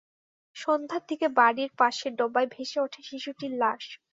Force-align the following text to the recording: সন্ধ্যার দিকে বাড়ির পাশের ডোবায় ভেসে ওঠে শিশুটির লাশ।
সন্ধ্যার 0.55 1.03
দিকে 1.09 1.27
বাড়ির 1.37 1.71
পাশের 1.79 2.11
ডোবায় 2.19 2.47
ভেসে 2.53 2.77
ওঠে 2.85 3.01
শিশুটির 3.09 3.53
লাশ। 3.61 3.83